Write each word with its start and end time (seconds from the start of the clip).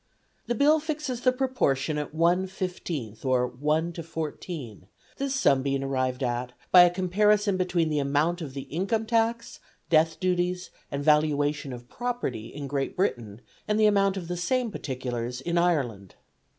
The 0.47 0.55
bill 0.55 0.79
fixes 0.79 1.21
the 1.21 1.31
proportion 1.31 1.99
at 1.99 2.11
1/15th, 2.11 3.23
or 3.23 3.45
1 3.45 3.93
to 3.93 4.01
14, 4.01 4.87
this 5.17 5.35
sum 5.35 5.61
being 5.61 5.83
arrived 5.83 6.23
at 6.23 6.53
by 6.71 6.81
a 6.81 6.89
comparison 6.89 7.55
between 7.55 7.89
the 7.89 7.99
amount 7.99 8.41
of 8.41 8.55
the 8.55 8.63
income 8.63 9.05
tax, 9.05 9.59
death 9.91 10.19
duties, 10.19 10.71
and 10.89 11.03
valuation 11.03 11.71
of 11.71 11.87
property 11.87 12.47
in 12.47 12.65
Great 12.65 12.95
Britain, 12.97 13.41
and 13.67 13.79
the 13.79 13.85
amount 13.85 14.17
of 14.17 14.27
the 14.27 14.37
same 14.37 14.71
particulars 14.71 15.39
in 15.39 15.59
Ireland. 15.59 16.15